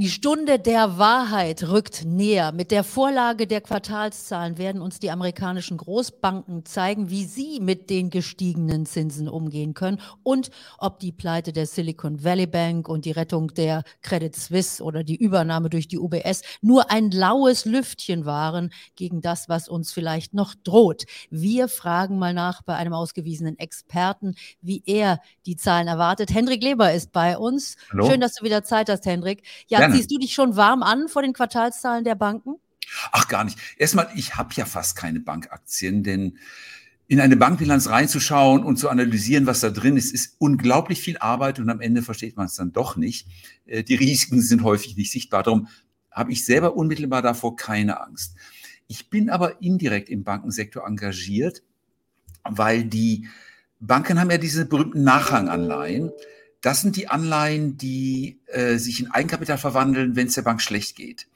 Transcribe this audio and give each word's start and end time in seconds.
Die 0.00 0.08
Stunde 0.08 0.58
der 0.58 0.96
Wahrheit 0.96 1.68
rückt 1.68 2.06
näher. 2.06 2.52
Mit 2.52 2.70
der 2.70 2.84
Vorlage 2.84 3.46
der 3.46 3.60
Quartalszahlen 3.60 4.56
werden 4.56 4.80
uns 4.80 4.98
die 4.98 5.10
amerikanischen 5.10 5.76
Großbanken 5.76 6.64
zeigen, 6.64 7.10
wie 7.10 7.26
sie 7.26 7.60
mit 7.60 7.90
den 7.90 8.08
gestiegenen 8.08 8.86
Zinsen 8.86 9.28
umgehen 9.28 9.74
können 9.74 10.00
und 10.22 10.48
ob 10.78 11.00
die 11.00 11.12
Pleite 11.12 11.52
der 11.52 11.66
Silicon 11.66 12.24
Valley 12.24 12.46
Bank 12.46 12.88
und 12.88 13.04
die 13.04 13.10
Rettung 13.10 13.52
der 13.52 13.82
Credit 14.00 14.34
Suisse 14.34 14.82
oder 14.82 15.04
die 15.04 15.16
Übernahme 15.16 15.68
durch 15.68 15.86
die 15.86 15.98
UBS 15.98 16.40
nur 16.62 16.90
ein 16.90 17.10
laues 17.10 17.66
Lüftchen 17.66 18.24
waren 18.24 18.72
gegen 18.96 19.20
das, 19.20 19.50
was 19.50 19.68
uns 19.68 19.92
vielleicht 19.92 20.32
noch 20.32 20.54
droht. 20.64 21.04
Wir 21.28 21.68
fragen 21.68 22.18
mal 22.18 22.32
nach 22.32 22.62
bei 22.62 22.74
einem 22.74 22.94
ausgewiesenen 22.94 23.58
Experten, 23.58 24.34
wie 24.62 24.82
er 24.86 25.20
die 25.44 25.56
Zahlen 25.56 25.88
erwartet. 25.88 26.32
Hendrik 26.32 26.62
Leber 26.62 26.90
ist 26.90 27.12
bei 27.12 27.36
uns. 27.36 27.76
Hallo. 27.92 28.08
Schön, 28.08 28.22
dass 28.22 28.36
du 28.36 28.46
wieder 28.46 28.64
Zeit 28.64 28.88
hast, 28.88 29.04
Hendrik. 29.04 29.42
Ja, 29.68 29.89
Gerne. 29.90 30.00
ziehst 30.00 30.10
du 30.10 30.18
dich 30.18 30.32
schon 30.32 30.56
warm 30.56 30.82
an 30.82 31.08
vor 31.08 31.22
den 31.22 31.32
Quartalszahlen 31.32 32.04
der 32.04 32.14
Banken? 32.14 32.56
Ach, 33.12 33.28
gar 33.28 33.44
nicht. 33.44 33.58
Erstmal, 33.76 34.08
ich 34.14 34.36
habe 34.36 34.50
ja 34.54 34.64
fast 34.64 34.96
keine 34.96 35.20
Bankaktien, 35.20 36.02
denn 36.02 36.38
in 37.06 37.20
eine 37.20 37.36
Bankbilanz 37.36 37.88
reinzuschauen 37.88 38.62
und 38.62 38.76
zu 38.76 38.88
analysieren, 38.88 39.46
was 39.46 39.60
da 39.60 39.70
drin 39.70 39.96
ist, 39.96 40.14
ist 40.14 40.36
unglaublich 40.38 41.00
viel 41.00 41.18
Arbeit 41.18 41.58
und 41.58 41.68
am 41.68 41.80
Ende 41.80 42.02
versteht 42.02 42.36
man 42.36 42.46
es 42.46 42.54
dann 42.54 42.72
doch 42.72 42.96
nicht. 42.96 43.26
Äh, 43.66 43.82
die 43.82 43.96
Risiken 43.96 44.40
sind 44.40 44.62
häufig 44.62 44.96
nicht 44.96 45.10
sichtbar. 45.10 45.42
Darum 45.42 45.68
habe 46.10 46.32
ich 46.32 46.44
selber 46.44 46.76
unmittelbar 46.76 47.22
davor 47.22 47.56
keine 47.56 48.00
Angst. 48.00 48.36
Ich 48.86 49.10
bin 49.10 49.30
aber 49.30 49.60
indirekt 49.60 50.08
im 50.08 50.24
Bankensektor 50.24 50.86
engagiert, 50.86 51.62
weil 52.44 52.84
die 52.84 53.28
Banken 53.80 54.20
haben 54.20 54.30
ja 54.30 54.38
diese 54.38 54.66
berühmten 54.66 55.02
Nachranganleihen. 55.02 56.12
Das 56.60 56.82
sind 56.82 56.96
die 56.96 57.08
Anleihen, 57.08 57.76
die 57.76 58.40
äh, 58.46 58.76
sich 58.76 59.00
in 59.00 59.10
Eigenkapital 59.10 59.58
verwandeln, 59.58 60.16
wenn 60.16 60.26
es 60.26 60.34
der 60.34 60.42
Bank 60.42 60.60
schlecht 60.60 60.96
geht. 60.96 61.26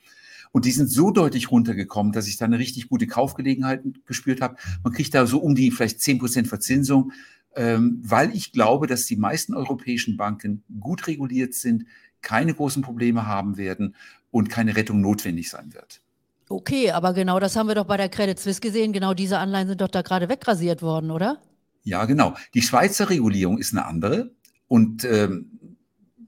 Und 0.52 0.66
die 0.66 0.70
sind 0.70 0.88
so 0.88 1.10
deutlich 1.10 1.50
runtergekommen, 1.50 2.12
dass 2.12 2.28
ich 2.28 2.36
da 2.36 2.44
eine 2.44 2.58
richtig 2.58 2.88
gute 2.88 3.06
Kaufgelegenheit 3.06 3.82
gespürt 4.06 4.40
habe. 4.40 4.56
Man 4.84 4.92
kriegt 4.92 5.14
da 5.14 5.26
so 5.26 5.38
um 5.38 5.54
die 5.54 5.70
vielleicht 5.70 6.00
zehn 6.00 6.18
Prozent 6.18 6.46
Verzinsung, 6.46 7.12
ähm, 7.56 8.00
weil 8.04 8.34
ich 8.34 8.52
glaube, 8.52 8.86
dass 8.86 9.06
die 9.06 9.16
meisten 9.16 9.54
europäischen 9.54 10.16
Banken 10.16 10.62
gut 10.78 11.06
reguliert 11.06 11.54
sind, 11.54 11.86
keine 12.20 12.54
großen 12.54 12.82
Probleme 12.82 13.26
haben 13.26 13.56
werden 13.56 13.96
und 14.30 14.48
keine 14.48 14.76
Rettung 14.76 15.00
notwendig 15.00 15.50
sein 15.50 15.74
wird. 15.74 16.00
Okay, 16.48 16.90
aber 16.90 17.14
genau 17.14 17.40
das 17.40 17.56
haben 17.56 17.68
wir 17.68 17.74
doch 17.74 17.86
bei 17.86 17.96
der 17.96 18.08
Credit 18.08 18.38
Suisse 18.38 18.60
gesehen. 18.60 18.92
Genau 18.92 19.14
diese 19.14 19.38
Anleihen 19.38 19.68
sind 19.68 19.80
doch 19.80 19.88
da 19.88 20.02
gerade 20.02 20.28
wegrasiert 20.28 20.82
worden, 20.82 21.10
oder? 21.10 21.40
Ja, 21.82 22.04
genau. 22.04 22.34
Die 22.54 22.62
Schweizer 22.62 23.10
Regulierung 23.10 23.58
ist 23.58 23.72
eine 23.72 23.86
andere. 23.86 24.30
Und 24.68 25.04
ähm, 25.04 25.76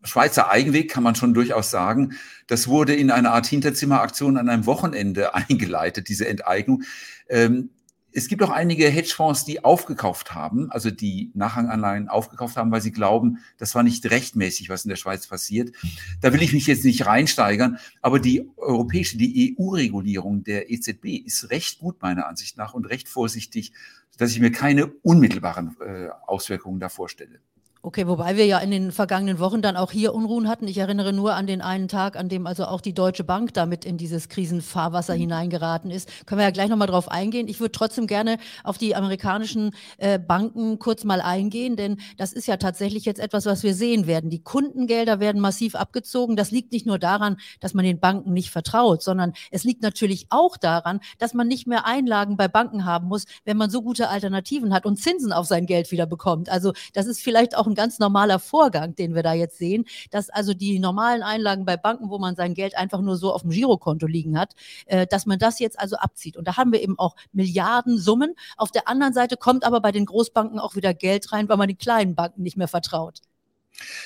Schweizer 0.02 0.50
Eigenweg 0.50 0.90
kann 0.90 1.02
man 1.02 1.14
schon 1.14 1.34
durchaus 1.34 1.70
sagen, 1.70 2.12
das 2.46 2.68
wurde 2.68 2.94
in 2.94 3.10
einer 3.10 3.32
Art 3.32 3.46
Hinterzimmeraktion 3.46 4.36
an 4.36 4.48
einem 4.48 4.66
Wochenende 4.66 5.34
eingeleitet, 5.34 6.08
diese 6.08 6.28
Enteignung. 6.28 6.82
Ähm, 7.28 7.70
es 8.16 8.28
gibt 8.28 8.42
auch 8.42 8.48
einige 8.48 8.88
Hedgefonds, 8.88 9.44
die 9.44 9.62
aufgekauft 9.62 10.34
haben, 10.34 10.70
also 10.70 10.90
die 10.90 11.30
Nachranganleihen 11.34 12.08
aufgekauft 12.08 12.56
haben, 12.56 12.70
weil 12.70 12.80
sie 12.80 12.90
glauben, 12.90 13.40
das 13.58 13.74
war 13.74 13.82
nicht 13.82 14.10
rechtmäßig, 14.10 14.70
was 14.70 14.86
in 14.86 14.88
der 14.88 14.96
Schweiz 14.96 15.26
passiert. 15.26 15.76
Da 16.22 16.32
will 16.32 16.40
ich 16.40 16.54
mich 16.54 16.66
jetzt 16.66 16.86
nicht 16.86 17.04
reinsteigern, 17.04 17.78
aber 18.00 18.18
die 18.18 18.48
europäische, 18.56 19.18
die 19.18 19.54
EU-Regulierung 19.58 20.44
der 20.44 20.70
EZB 20.70 21.26
ist 21.26 21.50
recht 21.50 21.78
gut 21.78 22.00
meiner 22.00 22.26
Ansicht 22.26 22.56
nach 22.56 22.72
und 22.72 22.86
recht 22.86 23.06
vorsichtig, 23.06 23.72
dass 24.16 24.30
ich 24.30 24.40
mir 24.40 24.50
keine 24.50 24.86
unmittelbaren 24.86 25.76
äh, 25.80 26.08
Auswirkungen 26.26 26.80
da 26.80 26.88
vorstelle. 26.88 27.40
Okay, 27.86 28.08
wobei 28.08 28.36
wir 28.36 28.46
ja 28.46 28.58
in 28.58 28.72
den 28.72 28.90
vergangenen 28.90 29.38
Wochen 29.38 29.62
dann 29.62 29.76
auch 29.76 29.92
hier 29.92 30.12
Unruhen 30.12 30.48
hatten. 30.48 30.66
Ich 30.66 30.78
erinnere 30.78 31.12
nur 31.12 31.34
an 31.36 31.46
den 31.46 31.60
einen 31.60 31.86
Tag, 31.86 32.16
an 32.16 32.28
dem 32.28 32.44
also 32.48 32.64
auch 32.64 32.80
die 32.80 32.94
Deutsche 32.94 33.22
Bank 33.22 33.54
damit 33.54 33.84
in 33.84 33.96
dieses 33.96 34.28
Krisenfahrwasser 34.28 35.14
mhm. 35.14 35.20
hineingeraten 35.20 35.92
ist. 35.92 36.26
Können 36.26 36.40
wir 36.40 36.46
ja 36.46 36.50
gleich 36.50 36.68
nochmal 36.68 36.88
drauf 36.88 37.08
eingehen. 37.08 37.46
Ich 37.46 37.60
würde 37.60 37.70
trotzdem 37.70 38.08
gerne 38.08 38.38
auf 38.64 38.76
die 38.76 38.96
amerikanischen 38.96 39.70
äh, 39.98 40.18
Banken 40.18 40.80
kurz 40.80 41.04
mal 41.04 41.20
eingehen, 41.20 41.76
denn 41.76 41.98
das 42.16 42.32
ist 42.32 42.48
ja 42.48 42.56
tatsächlich 42.56 43.04
jetzt 43.04 43.20
etwas, 43.20 43.46
was 43.46 43.62
wir 43.62 43.72
sehen 43.72 44.08
werden. 44.08 44.30
Die 44.30 44.42
Kundengelder 44.42 45.20
werden 45.20 45.40
massiv 45.40 45.76
abgezogen. 45.76 46.34
Das 46.34 46.50
liegt 46.50 46.72
nicht 46.72 46.86
nur 46.86 46.98
daran, 46.98 47.36
dass 47.60 47.72
man 47.72 47.84
den 47.84 48.00
Banken 48.00 48.32
nicht 48.32 48.50
vertraut, 48.50 49.00
sondern 49.00 49.32
es 49.52 49.62
liegt 49.62 49.82
natürlich 49.82 50.26
auch 50.30 50.56
daran, 50.56 50.98
dass 51.18 51.34
man 51.34 51.46
nicht 51.46 51.68
mehr 51.68 51.86
Einlagen 51.86 52.36
bei 52.36 52.48
Banken 52.48 52.84
haben 52.84 53.06
muss, 53.06 53.26
wenn 53.44 53.56
man 53.56 53.70
so 53.70 53.80
gute 53.80 54.08
Alternativen 54.08 54.74
hat 54.74 54.86
und 54.86 54.96
Zinsen 54.96 55.32
auf 55.32 55.46
sein 55.46 55.66
Geld 55.66 55.92
wieder 55.92 56.06
bekommt. 56.06 56.48
Also 56.48 56.72
das 56.92 57.06
ist 57.06 57.22
vielleicht 57.22 57.56
auch 57.56 57.68
ein 57.68 57.75
ganz 57.76 58.00
normaler 58.00 58.40
Vorgang, 58.40 58.96
den 58.96 59.14
wir 59.14 59.22
da 59.22 59.32
jetzt 59.32 59.58
sehen, 59.58 59.84
dass 60.10 60.30
also 60.30 60.54
die 60.54 60.78
normalen 60.80 61.22
Einlagen 61.22 61.64
bei 61.64 61.76
Banken, 61.76 62.10
wo 62.10 62.18
man 62.18 62.34
sein 62.34 62.54
Geld 62.54 62.76
einfach 62.76 63.00
nur 63.00 63.16
so 63.16 63.32
auf 63.32 63.42
dem 63.42 63.50
Girokonto 63.50 64.06
liegen 64.06 64.38
hat, 64.38 64.54
äh, 64.86 65.06
dass 65.06 65.26
man 65.26 65.38
das 65.38 65.60
jetzt 65.60 65.78
also 65.78 65.96
abzieht. 65.96 66.36
Und 66.36 66.48
da 66.48 66.56
haben 66.56 66.72
wir 66.72 66.82
eben 66.82 66.98
auch 66.98 67.14
Milliardensummen. 67.32 68.34
Auf 68.56 68.72
der 68.72 68.88
anderen 68.88 69.12
Seite 69.14 69.36
kommt 69.36 69.64
aber 69.64 69.80
bei 69.80 69.92
den 69.92 70.06
Großbanken 70.06 70.58
auch 70.58 70.74
wieder 70.74 70.94
Geld 70.94 71.32
rein, 71.32 71.48
weil 71.48 71.56
man 71.56 71.68
den 71.68 71.78
kleinen 71.78 72.14
Banken 72.14 72.42
nicht 72.42 72.56
mehr 72.56 72.68
vertraut. 72.68 73.20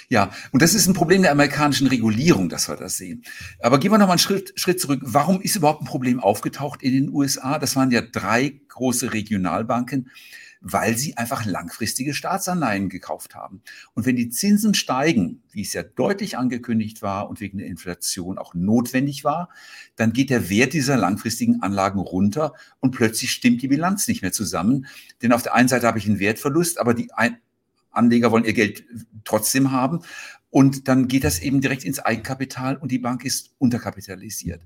Ja, 0.09 0.33
und 0.53 0.63
das 0.63 0.75
ist 0.75 0.87
ein 0.87 0.95
Problem 0.95 1.23
der 1.23 1.33
amerikanischen 1.33 1.87
Regulierung, 1.87 2.49
dass 2.49 2.69
wir 2.69 2.77
das 2.77 2.97
sehen. 2.97 3.23
Aber 3.61 3.79
gehen 3.79 3.93
wir 3.93 3.99
noch 3.99 4.07
mal 4.07 4.15
einen 4.15 4.19
Schritt, 4.19 4.53
Schritt 4.57 4.81
zurück. 4.81 5.01
Warum 5.03 5.41
ist 5.41 5.57
überhaupt 5.57 5.83
ein 5.83 5.87
Problem 5.87 6.21
aufgetaucht 6.21 6.83
in 6.83 6.93
den 6.93 7.13
USA? 7.13 7.59
Das 7.59 7.77
waren 7.77 7.91
ja 7.91 8.01
drei 8.01 8.61
große 8.69 9.13
Regionalbanken, 9.13 10.11
weil 10.61 10.97
sie 10.97 11.17
einfach 11.17 11.47
langfristige 11.47 12.13
Staatsanleihen 12.13 12.89
gekauft 12.89 13.35
haben. 13.35 13.63
Und 13.95 14.05
wenn 14.05 14.17
die 14.17 14.29
Zinsen 14.29 14.75
steigen, 14.75 15.43
wie 15.53 15.63
es 15.63 15.73
ja 15.73 15.83
deutlich 15.83 16.37
angekündigt 16.37 17.01
war 17.01 17.31
und 17.31 17.41
wegen 17.41 17.59
der 17.59 17.67
Inflation 17.67 18.37
auch 18.37 18.53
notwendig 18.55 19.25
war, 19.25 19.49
dann 19.97 20.13
geht 20.13 20.29
der 20.29 20.51
Wert 20.51 20.75
dieser 20.75 20.97
langfristigen 20.97 21.63
Anlagen 21.63 21.99
runter 21.99 22.53
und 22.81 22.91
plötzlich 22.91 23.31
stimmt 23.31 23.63
die 23.63 23.69
Bilanz 23.69 24.07
nicht 24.07 24.23
mehr 24.23 24.33
zusammen. 24.33 24.87
Denn 25.23 25.33
auf 25.33 25.43
der 25.43 25.55
einen 25.55 25.69
Seite 25.69 25.87
habe 25.87 25.99
ich 25.99 26.07
einen 26.07 26.19
Wertverlust, 26.19 26.79
aber 26.79 26.93
die 26.93 27.11
Anleger 27.91 28.31
wollen 28.31 28.45
ihr 28.45 28.53
Geld 28.53 28.85
trotzdem 29.25 29.73
haben. 29.73 30.01
Und 30.51 30.89
dann 30.89 31.07
geht 31.07 31.25
das 31.25 31.39
eben 31.39 31.61
direkt 31.61 31.85
ins 31.85 32.01
Eigenkapital 32.01 32.77
und 32.77 32.91
die 32.91 32.99
Bank 32.99 33.25
ist 33.25 33.51
unterkapitalisiert. 33.59 34.61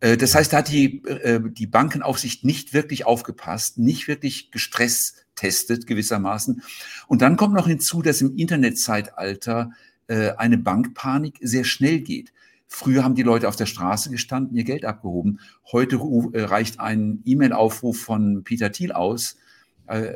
Äh, 0.00 0.16
das 0.16 0.34
heißt, 0.34 0.52
da 0.52 0.58
hat 0.58 0.70
die, 0.70 1.04
äh, 1.04 1.40
die 1.44 1.66
Bankenaufsicht 1.66 2.44
nicht 2.44 2.74
wirklich 2.74 3.06
aufgepasst, 3.06 3.78
nicht 3.78 4.08
wirklich 4.08 4.50
gestresst 4.50 5.26
testet 5.34 5.86
gewissermaßen. 5.86 6.62
Und 7.08 7.20
dann 7.20 7.36
kommt 7.36 7.54
noch 7.54 7.66
hinzu, 7.66 8.02
dass 8.02 8.20
im 8.20 8.36
Internetzeitalter 8.36 9.72
äh, 10.06 10.30
eine 10.32 10.58
Bankpanik 10.58 11.38
sehr 11.40 11.64
schnell 11.64 12.00
geht. 12.00 12.32
Früher 12.68 13.02
haben 13.02 13.16
die 13.16 13.22
Leute 13.22 13.48
auf 13.48 13.56
der 13.56 13.66
Straße 13.66 14.10
gestanden, 14.10 14.56
ihr 14.56 14.64
Geld 14.64 14.84
abgehoben. 14.84 15.40
Heute 15.70 15.98
reicht 16.00 16.80
ein 16.80 17.20
E-Mail-Aufruf 17.24 18.00
von 18.00 18.42
Peter 18.44 18.72
Thiel 18.72 18.92
aus, 18.92 19.36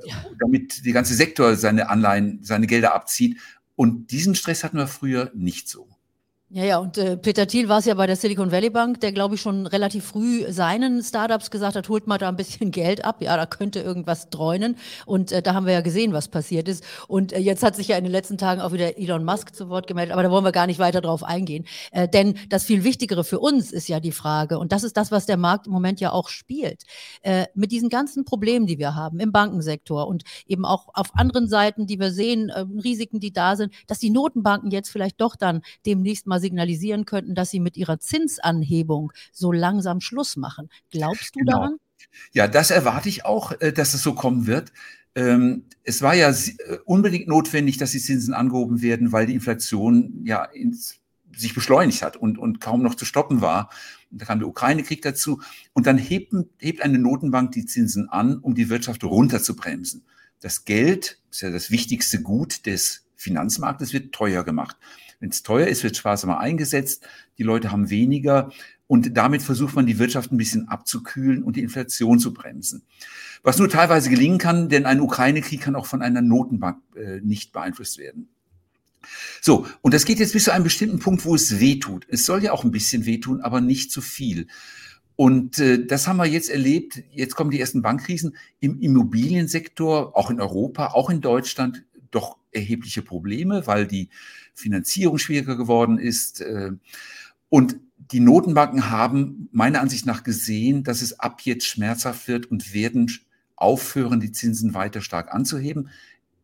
ja. 0.07 0.25
damit 0.41 0.85
der 0.85 0.93
ganze 0.93 1.15
Sektor 1.15 1.57
seine 1.57 1.89
Anleihen, 1.91 2.41
seine 2.43 2.67
Gelder 2.67 2.95
abzieht. 2.95 3.39
Und 3.77 4.11
diesen 4.11 4.35
Stress 4.35 4.65
hatten 4.65 4.79
wir 4.79 4.87
früher 4.87 5.31
nicht 5.35 5.69
so. 5.69 5.89
Ja, 6.51 6.65
ja, 6.65 6.79
und 6.79 6.97
äh, 6.97 7.19
Peter 7.19 7.47
Thiel 7.47 7.69
war 7.69 7.81
es 7.81 7.85
ja 7.85 7.93
bei 7.93 8.07
der 8.07 8.17
Silicon 8.17 8.51
Valley 8.51 8.71
Bank, 8.71 9.03
der, 9.03 9.13
glaube 9.13 9.35
ich, 9.35 9.41
schon 9.43 9.67
relativ 9.67 10.07
früh 10.07 10.51
seinen 10.51 11.03
Startups 11.03 11.51
gesagt 11.51 11.77
hat, 11.77 11.91
holt 11.91 12.07
mal 12.07 12.17
da 12.17 12.31
ein 12.31 12.37
bisschen 12.37 12.71
Geld 12.73 13.05
ab, 13.05 13.21
ja, 13.21 13.37
da 13.37 13.45
könnte 13.45 13.81
irgendwas 13.81 14.31
dreunen. 14.31 14.77
Und 15.05 15.31
äh, 15.31 15.43
da 15.43 15.53
haben 15.53 15.67
wir 15.67 15.75
ja 15.75 15.83
gesehen, 15.83 16.15
was 16.15 16.29
passiert 16.29 16.67
ist. 16.67 16.83
Und 17.07 17.35
äh, 17.35 17.39
jetzt 17.39 17.63
hat 17.63 17.77
sich 17.77 17.89
ja 17.89 17.99
in 17.99 18.05
den 18.05 18.13
letzten 18.13 18.39
Tagen 18.39 18.63
auch 18.63 18.73
wieder 18.73 18.97
Elon 18.97 19.27
Musk 19.27 19.55
zu 19.55 19.69
Wort 19.69 19.87
gemeldet, 19.89 20.15
aber 20.15 20.23
da 20.23 20.31
wollen 20.31 20.43
wir 20.43 20.53
gar 20.53 20.67
nicht 20.67 20.79
weiter 20.79 21.03
drauf 21.03 21.23
eingehen. 21.23 21.67
Äh, 21.93 22.09
denn 22.09 22.39
das 22.49 22.65
viel 22.65 22.83
Wichtigere 22.83 23.25
für 23.25 23.41
uns 23.41 23.71
ist 23.71 23.87
ja 23.87 24.01
die 24.01 24.13
Frage, 24.13 24.59
und 24.59 24.73
das 24.73 24.85
ist 24.85 24.97
das, 24.97 25.13
was 25.13 25.27
der 25.27 25.37
Markt 25.37 25.67
im 25.67 25.75
Moment 25.75 26.01
ja 26.01 26.13
auch 26.13 26.31
spielt, 26.31 26.85
äh, 27.21 27.45
mit 27.55 27.73
diesen 27.73 27.91
ganzen 27.91 28.25
Problemen, 28.25 28.67
die 28.67 28.79
wir 28.79 28.95
haben 28.95 29.21
im 29.21 29.33
Bankensektor 29.33 30.07
und 30.09 30.23
eben 30.47 30.65
auch 30.65 30.89
auf 30.95 31.15
anderen 31.15 31.47
Seiten, 31.47 31.87
die 31.87 32.01
wir 32.01 32.11
sehen, 32.11 32.49
äh, 32.49 32.61
Risiken, 32.83 33.21
die 33.21 33.35
da 33.35 33.55
sind, 33.55 33.75
dass 33.87 33.99
die 33.99 34.09
Notenbanken 34.09 34.71
jetzt 34.71 34.89
vielleicht 34.89 35.21
doch 35.21 35.37
dann 35.37 35.61
demnächst 35.85 36.27
mal 36.27 36.38
signalisieren 36.41 37.05
könnten, 37.05 37.35
dass 37.35 37.51
sie 37.51 37.61
mit 37.61 37.77
ihrer 37.77 38.01
Zinsanhebung 38.01 39.13
so 39.33 39.53
langsam 39.53 40.01
Schluss 40.01 40.37
machen. 40.37 40.69
Glaubst 40.91 41.35
du 41.35 41.41
genau. 41.41 41.53
daran? 41.53 41.77
Ja, 42.33 42.49
das 42.49 42.71
erwarte 42.71 43.09
ich 43.09 43.25
auch, 43.25 43.53
äh, 43.61 43.73
dass 43.73 43.95
es 43.95 44.03
so 44.03 44.15
kommen 44.15 44.47
wird. 44.47 44.73
Ähm, 45.15 45.65
es 45.85 46.03
war 46.03 46.15
ja 46.15 46.31
äh, 46.31 46.79
unbedingt 46.85 47.29
notwendig, 47.29 47.77
dass 47.77 47.91
die 47.91 47.99
Zinsen 47.99 48.35
angehoben 48.35 48.83
werden, 48.83 49.13
weil 49.13 49.27
die 49.27 49.35
Inflation 49.35 50.23
ja 50.25 50.45
ins, 50.45 50.97
sich 51.35 51.55
beschleunigt 51.55 52.03
hat 52.03 52.17
und, 52.17 52.39
und 52.39 52.61
kaum 52.61 52.83
noch 52.83 52.95
zu 52.95 53.05
stoppen 53.05 53.41
war. 53.41 53.71
Da 54.11 54.25
kam 54.25 54.39
der 54.39 54.49
Ukraine-Krieg 54.49 55.03
dazu. 55.03 55.41
Und 55.73 55.87
dann 55.87 55.99
hebt, 55.99 56.33
hebt 56.59 56.83
eine 56.83 56.99
Notenbank 56.99 57.53
die 57.53 57.67
Zinsen 57.67 58.09
an, 58.09 58.39
um 58.39 58.55
die 58.55 58.69
Wirtschaft 58.69 59.05
runterzubremsen. 59.05 60.05
Das 60.41 60.65
Geld 60.65 61.19
ist 61.31 61.43
ja 61.43 61.51
das 61.51 61.71
wichtigste 61.71 62.23
Gut 62.23 62.67
des 62.67 63.07
Finanzmarktes, 63.17 63.93
wird 63.93 64.13
teuer 64.13 64.45
gemacht. 64.45 64.77
Wenn 65.21 65.31
es 65.31 65.43
teuer 65.43 65.67
ist, 65.67 65.83
wird 65.83 65.97
sparsamer 65.97 66.39
eingesetzt, 66.39 67.07
die 67.39 67.43
Leute 67.43 67.73
haben 67.73 67.91
weniger 67.91 68.51
und 68.87 69.17
damit 69.17 69.43
versucht 69.43 69.75
man 69.75 69.87
die 69.87 69.99
Wirtschaft 69.99 70.33
ein 70.33 70.39
bisschen 70.39 70.69
abzukühlen 70.69 71.43
und 71.43 71.57
die 71.57 71.63
Inflation 71.63 72.19
zu 72.19 72.33
bremsen. 72.33 72.83
Was 73.43 73.59
nur 73.59 73.69
teilweise 73.69 74.11
gelingen 74.11 74.39
kann, 74.39 74.69
denn 74.69 74.87
ein 74.87 75.01
Ukraine-Krieg 75.01 75.61
kann 75.61 75.77
auch 75.77 75.87
von 75.87 76.03
einer 76.03 76.23
Notenbank 76.23 76.79
äh, 76.97 77.21
nicht 77.21 77.53
beeinflusst 77.53 77.99
werden. 77.99 78.29
So, 79.41 79.67
und 79.81 79.95
das 79.95 80.05
geht 80.05 80.19
jetzt 80.19 80.33
bis 80.33 80.45
zu 80.45 80.53
einem 80.53 80.65
bestimmten 80.65 80.99
Punkt, 80.99 81.25
wo 81.25 81.35
es 81.35 81.61
weh 81.61 81.79
tut. 81.79 82.07
Es 82.09 82.25
soll 82.25 82.43
ja 82.43 82.53
auch 82.53 82.65
ein 82.65 82.71
bisschen 82.71 83.07
wehtun, 83.07 83.41
aber 83.41 83.61
nicht 83.61 83.93
zu 83.93 84.01
viel. 84.01 84.49
Und 85.17 85.59
äh, 85.59 85.85
das 85.85 86.07
haben 86.07 86.17
wir 86.17 86.27
jetzt 86.27 86.49
erlebt. 86.49 87.03
Jetzt 87.11 87.35
kommen 87.35 87.51
die 87.51 87.61
ersten 87.61 87.83
Bankkrisen 87.83 88.37
im 88.61 88.81
Immobiliensektor, 88.81 90.17
auch 90.17 90.31
in 90.31 90.41
Europa, 90.41 90.89
auch 90.89 91.11
in 91.11 91.21
Deutschland, 91.21 91.85
doch 92.11 92.39
erhebliche 92.53 93.03
Probleme, 93.03 93.67
weil 93.67 93.87
die 93.87 94.09
Finanzierung 94.55 95.19
schwieriger 95.19 95.57
geworden 95.57 95.99
ist. 95.99 96.41
Äh, 96.41 96.73
und 97.49 97.77
die 97.97 98.21
Notenbanken 98.21 98.91
haben 98.91 99.49
meiner 99.53 99.81
Ansicht 99.81 100.07
nach 100.07 100.23
gesehen, 100.23 100.85
dass 100.85 101.03
es 101.03 101.19
ab 101.19 101.41
jetzt 101.43 101.67
schmerzhaft 101.67 102.29
wird 102.29 102.47
und 102.47 102.73
werden 102.73 103.11
aufhören, 103.57 104.21
die 104.21 104.33
Zinsen 104.33 104.75
weiter 104.75 105.01
stark 105.01 105.33
anzuheben. 105.35 105.91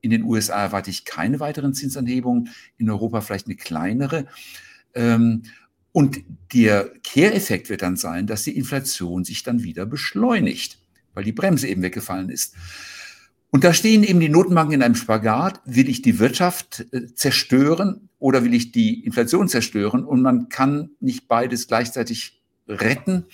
In 0.01 0.11
den 0.11 0.25
USA 0.25 0.63
erwarte 0.63 0.91
ich 0.91 1.05
keine 1.05 1.41
weiteren 1.41 1.73
Zinsanhebungen, 1.73 2.51
in 2.77 2.91
Europa 2.91 3.21
vielleicht 3.21 3.47
eine 3.47 3.57
kleinere. 3.57 4.27
Ähm, 4.95 5.45
und 5.93 6.25
der 6.53 6.91
Kehreffekt 7.03 7.69
wird 7.69 7.83
dann 7.83 7.97
sein, 7.97 8.27
dass 8.27 8.43
die 8.43 8.57
Inflation 8.57 9.25
sich 9.25 9.45
dann 9.45 9.63
wieder 9.63 9.87
beschleunigt, 9.87 10.79
weil 11.15 11.25
die 11.25 11.33
Bremse 11.33 11.69
eben 11.69 11.83
weggefallen 11.83 12.31
ist. 12.31 12.57
Und 13.55 13.63
da 13.63 13.73
stehen 13.73 14.03
eben 14.03 14.19
die 14.19 14.29
Notenbanken 14.29 14.75
in 14.75 14.83
einem 14.83 14.97
Spagat. 14.97 15.61
Will 15.65 15.89
ich 15.89 16.03
die 16.03 16.19
Wirtschaft 16.19 16.87
äh, 16.91 17.15
zerstören 17.15 18.09
oder 18.19 18.43
will 18.43 18.53
ich 18.53 18.73
die 18.73 19.05
Inflation 19.05 19.47
zerstören? 19.47 20.05
Und 20.05 20.23
man 20.23 20.49
kann 20.49 20.91
nicht 20.99 21.29
beides 21.29 21.69
gleichzeitig 21.69 22.43
retten. 22.67 23.27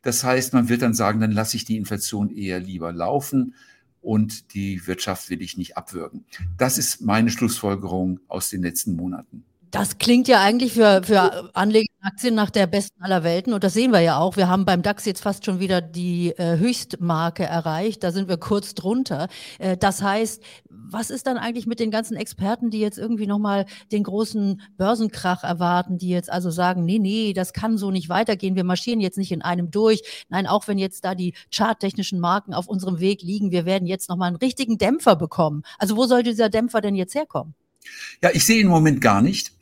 Das 0.00 0.24
heißt, 0.24 0.54
man 0.54 0.70
wird 0.70 0.80
dann 0.80 0.94
sagen, 0.94 1.20
dann 1.20 1.30
lasse 1.30 1.58
ich 1.58 1.66
die 1.66 1.76
Inflation 1.76 2.30
eher 2.30 2.58
lieber 2.58 2.90
laufen 2.90 3.54
und 4.00 4.54
die 4.54 4.86
Wirtschaft 4.86 5.28
will 5.28 5.42
ich 5.42 5.58
nicht 5.58 5.76
abwürgen. 5.76 6.24
Das 6.56 6.78
ist 6.78 7.02
meine 7.02 7.28
Schlussfolgerung 7.28 8.20
aus 8.28 8.48
den 8.48 8.62
letzten 8.62 8.96
Monaten. 8.96 9.44
Das 9.72 9.98
klingt 9.98 10.26
ja 10.26 10.40
eigentlich 10.40 10.72
für, 10.72 11.02
für 11.04 11.54
Anleger 11.54 11.85
Aktien 12.06 12.36
nach 12.36 12.50
der 12.50 12.68
besten 12.68 13.02
aller 13.02 13.24
Welten 13.24 13.52
und 13.52 13.64
das 13.64 13.74
sehen 13.74 13.90
wir 13.90 14.00
ja 14.00 14.18
auch. 14.18 14.36
Wir 14.36 14.48
haben 14.48 14.64
beim 14.64 14.82
DAX 14.82 15.04
jetzt 15.06 15.22
fast 15.22 15.44
schon 15.44 15.58
wieder 15.58 15.80
die 15.80 16.30
äh, 16.38 16.56
Höchstmarke 16.56 17.42
erreicht. 17.42 18.04
Da 18.04 18.12
sind 18.12 18.28
wir 18.28 18.36
kurz 18.36 18.74
drunter. 18.74 19.26
Äh, 19.58 19.76
das 19.76 20.02
heißt, 20.02 20.40
was 20.70 21.10
ist 21.10 21.26
dann 21.26 21.36
eigentlich 21.36 21.66
mit 21.66 21.80
den 21.80 21.90
ganzen 21.90 22.16
Experten, 22.16 22.70
die 22.70 22.78
jetzt 22.78 22.96
irgendwie 22.96 23.26
nochmal 23.26 23.66
den 23.90 24.04
großen 24.04 24.62
Börsenkrach 24.76 25.42
erwarten, 25.42 25.98
die 25.98 26.08
jetzt 26.08 26.30
also 26.30 26.50
sagen, 26.50 26.84
nee, 26.84 27.00
nee, 27.00 27.32
das 27.32 27.52
kann 27.52 27.76
so 27.76 27.90
nicht 27.90 28.08
weitergehen. 28.08 28.54
Wir 28.54 28.64
marschieren 28.64 29.00
jetzt 29.00 29.18
nicht 29.18 29.32
in 29.32 29.42
einem 29.42 29.72
durch. 29.72 30.26
Nein, 30.28 30.46
auch 30.46 30.68
wenn 30.68 30.78
jetzt 30.78 31.04
da 31.04 31.16
die 31.16 31.34
charttechnischen 31.52 32.20
Marken 32.20 32.54
auf 32.54 32.68
unserem 32.68 33.00
Weg 33.00 33.22
liegen, 33.22 33.50
wir 33.50 33.66
werden 33.66 33.88
jetzt 33.88 34.08
nochmal 34.08 34.28
einen 34.28 34.36
richtigen 34.36 34.78
Dämpfer 34.78 35.16
bekommen. 35.16 35.64
Also 35.76 35.96
wo 35.96 36.06
soll 36.06 36.22
dieser 36.22 36.50
Dämpfer 36.50 36.80
denn 36.80 36.94
jetzt 36.94 37.16
herkommen? 37.16 37.54
Ja, 38.22 38.30
ich 38.32 38.46
sehe 38.46 38.60
ihn 38.60 38.66
im 38.66 38.72
Moment 38.72 39.00
gar 39.00 39.22
nicht. 39.22 39.52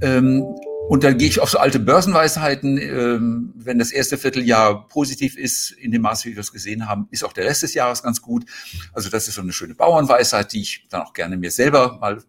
Ähm, 0.00 0.46
und 0.90 1.04
dann 1.04 1.18
gehe 1.18 1.28
ich 1.28 1.38
auf 1.38 1.48
so 1.48 1.58
alte 1.58 1.78
Börsenweisheiten. 1.78 2.76
Ähm, 2.76 3.52
wenn 3.54 3.78
das 3.78 3.92
erste 3.92 4.18
Vierteljahr 4.18 4.88
positiv 4.88 5.36
ist, 5.36 5.70
in 5.70 5.92
dem 5.92 6.02
Maße, 6.02 6.28
wie 6.28 6.34
wir 6.34 6.40
es 6.40 6.50
gesehen 6.50 6.88
haben, 6.88 7.06
ist 7.12 7.22
auch 7.22 7.32
der 7.32 7.44
Rest 7.44 7.62
des 7.62 7.74
Jahres 7.74 8.02
ganz 8.02 8.20
gut. 8.20 8.44
Also 8.92 9.08
das 9.08 9.28
ist 9.28 9.36
so 9.36 9.40
eine 9.40 9.52
schöne 9.52 9.76
Bauernweisheit, 9.76 10.52
die 10.52 10.62
ich 10.62 10.88
dann 10.90 11.02
auch 11.02 11.12
gerne 11.12 11.36
mir 11.36 11.52
selber 11.52 11.96
mal 12.00 12.20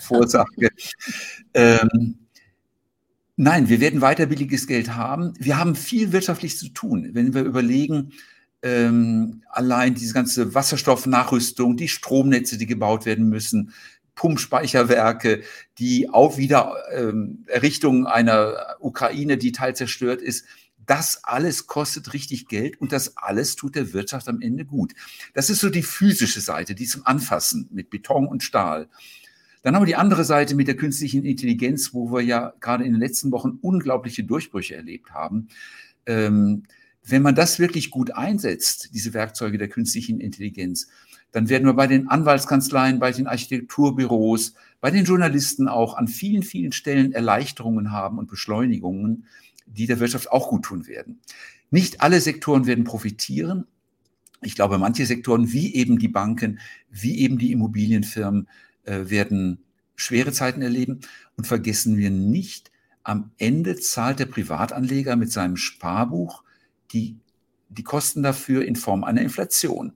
vorsage. 0.00 0.70
ähm, 1.52 2.20
nein, 3.36 3.68
wir 3.68 3.78
werden 3.78 4.00
weiter 4.00 4.24
billiges 4.24 4.66
Geld 4.66 4.94
haben. 4.94 5.34
Wir 5.38 5.58
haben 5.58 5.74
viel 5.74 6.10
wirtschaftlich 6.10 6.56
zu 6.56 6.70
tun. 6.70 7.10
Wenn 7.12 7.34
wir 7.34 7.42
überlegen, 7.42 8.14
ähm, 8.62 9.42
allein 9.50 9.94
diese 9.94 10.14
ganze 10.14 10.54
Wasserstoffnachrüstung, 10.54 11.76
die 11.76 11.88
Stromnetze, 11.88 12.56
die 12.56 12.66
gebaut 12.66 13.04
werden 13.04 13.28
müssen, 13.28 13.74
Pumpspeicherwerke, 14.18 15.42
die 15.78 16.10
auch 16.10 16.38
wieder 16.38 16.74
ähm, 16.92 17.46
einer 18.06 18.76
Ukraine, 18.80 19.38
die 19.38 19.52
teil 19.52 19.76
zerstört 19.76 20.20
ist. 20.20 20.44
Das 20.84 21.22
alles 21.22 21.68
kostet 21.68 22.12
richtig 22.14 22.48
Geld 22.48 22.80
und 22.80 22.90
das 22.90 23.16
alles 23.16 23.54
tut 23.54 23.76
der 23.76 23.92
Wirtschaft 23.92 24.28
am 24.28 24.40
Ende 24.40 24.64
gut. 24.64 24.94
Das 25.34 25.50
ist 25.50 25.60
so 25.60 25.70
die 25.70 25.84
physische 25.84 26.40
Seite, 26.40 26.74
die 26.74 26.86
zum 26.86 27.06
Anfassen 27.06 27.68
mit 27.70 27.90
Beton 27.90 28.26
und 28.26 28.42
Stahl. 28.42 28.88
Dann 29.62 29.76
haben 29.76 29.82
wir 29.82 29.86
die 29.86 29.96
andere 29.96 30.24
Seite 30.24 30.56
mit 30.56 30.66
der 30.66 30.76
künstlichen 30.76 31.24
Intelligenz, 31.24 31.94
wo 31.94 32.10
wir 32.10 32.22
ja 32.22 32.54
gerade 32.58 32.84
in 32.84 32.92
den 32.92 33.00
letzten 33.00 33.30
Wochen 33.30 33.58
unglaubliche 33.60 34.24
Durchbrüche 34.24 34.74
erlebt 34.74 35.12
haben. 35.12 35.48
Ähm, 36.06 36.64
wenn 37.10 37.22
man 37.22 37.34
das 37.34 37.58
wirklich 37.58 37.90
gut 37.90 38.12
einsetzt, 38.12 38.90
diese 38.94 39.14
Werkzeuge 39.14 39.58
der 39.58 39.68
künstlichen 39.68 40.20
Intelligenz, 40.20 40.88
dann 41.32 41.48
werden 41.48 41.66
wir 41.66 41.74
bei 41.74 41.86
den 41.86 42.08
Anwaltskanzleien, 42.08 42.98
bei 42.98 43.12
den 43.12 43.26
Architekturbüros, 43.26 44.54
bei 44.80 44.90
den 44.90 45.04
Journalisten 45.04 45.68
auch 45.68 45.94
an 45.94 46.08
vielen, 46.08 46.42
vielen 46.42 46.72
Stellen 46.72 47.12
Erleichterungen 47.12 47.92
haben 47.92 48.18
und 48.18 48.28
Beschleunigungen, 48.28 49.26
die 49.66 49.86
der 49.86 50.00
Wirtschaft 50.00 50.30
auch 50.32 50.48
gut 50.48 50.64
tun 50.64 50.86
werden. 50.86 51.20
Nicht 51.70 52.00
alle 52.00 52.20
Sektoren 52.20 52.66
werden 52.66 52.84
profitieren. 52.84 53.66
Ich 54.40 54.54
glaube, 54.54 54.78
manche 54.78 55.04
Sektoren, 55.04 55.52
wie 55.52 55.74
eben 55.74 55.98
die 55.98 56.08
Banken, 56.08 56.60
wie 56.90 57.18
eben 57.18 57.38
die 57.38 57.52
Immobilienfirmen, 57.52 58.48
äh, 58.84 59.10
werden 59.10 59.64
schwere 59.96 60.32
Zeiten 60.32 60.62
erleben. 60.62 61.00
Und 61.36 61.46
vergessen 61.46 61.98
wir 61.98 62.10
nicht, 62.10 62.70
am 63.02 63.32
Ende 63.36 63.76
zahlt 63.76 64.18
der 64.18 64.26
Privatanleger 64.26 65.16
mit 65.16 65.30
seinem 65.32 65.56
Sparbuch 65.56 66.42
die, 66.92 67.16
die 67.68 67.84
Kosten 67.84 68.22
dafür 68.22 68.64
in 68.64 68.76
Form 68.76 69.04
einer 69.04 69.20
Inflation. 69.20 69.92